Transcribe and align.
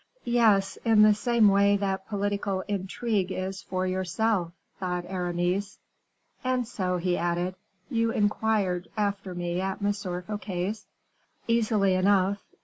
"Yes; 0.25 0.79
in 0.83 1.03
the 1.03 1.13
same 1.13 1.47
way 1.47 1.77
that 1.77 2.07
political 2.07 2.61
intrigue 2.61 3.31
is 3.31 3.61
for 3.61 3.85
yourself," 3.85 4.51
thought 4.79 5.05
Aramis. 5.05 5.77
"And 6.43 6.67
so," 6.67 6.97
he 6.97 7.19
added, 7.19 7.53
"you 7.87 8.09
inquired 8.09 8.87
after 8.97 9.35
me 9.35 9.61
at 9.61 9.79
M. 9.79 9.93
Fouquet's?" 9.93 10.87
"Easily 11.47 11.93
enough. 11.93 12.41